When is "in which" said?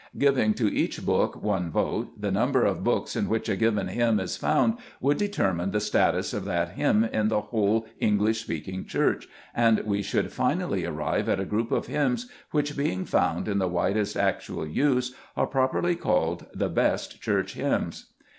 3.15-3.47